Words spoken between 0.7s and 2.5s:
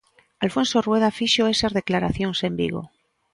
Rueda fixo esas declaracións